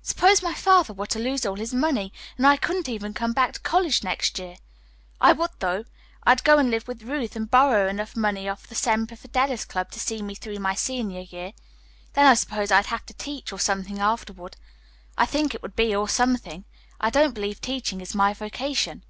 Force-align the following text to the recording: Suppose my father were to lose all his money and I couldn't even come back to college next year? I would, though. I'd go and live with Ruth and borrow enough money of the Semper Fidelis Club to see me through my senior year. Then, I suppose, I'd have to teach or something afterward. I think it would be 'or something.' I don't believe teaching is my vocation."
Suppose 0.00 0.42
my 0.42 0.54
father 0.54 0.94
were 0.94 1.08
to 1.08 1.18
lose 1.18 1.44
all 1.44 1.56
his 1.56 1.74
money 1.74 2.10
and 2.38 2.46
I 2.46 2.56
couldn't 2.56 2.88
even 2.88 3.12
come 3.12 3.34
back 3.34 3.52
to 3.52 3.60
college 3.60 4.02
next 4.02 4.38
year? 4.38 4.56
I 5.20 5.34
would, 5.34 5.50
though. 5.58 5.84
I'd 6.22 6.42
go 6.42 6.56
and 6.56 6.70
live 6.70 6.88
with 6.88 7.02
Ruth 7.02 7.36
and 7.36 7.50
borrow 7.50 7.86
enough 7.86 8.16
money 8.16 8.48
of 8.48 8.66
the 8.70 8.76
Semper 8.76 9.14
Fidelis 9.14 9.66
Club 9.66 9.90
to 9.90 10.00
see 10.00 10.22
me 10.22 10.36
through 10.36 10.58
my 10.58 10.74
senior 10.74 11.20
year. 11.20 11.52
Then, 12.14 12.24
I 12.24 12.32
suppose, 12.32 12.70
I'd 12.72 12.86
have 12.86 13.04
to 13.04 13.12
teach 13.12 13.52
or 13.52 13.58
something 13.60 13.98
afterward. 13.98 14.56
I 15.18 15.26
think 15.26 15.54
it 15.54 15.60
would 15.60 15.76
be 15.76 15.94
'or 15.94 16.08
something.' 16.08 16.64
I 16.98 17.10
don't 17.10 17.34
believe 17.34 17.60
teaching 17.60 18.00
is 18.00 18.14
my 18.14 18.32
vocation." 18.32 19.04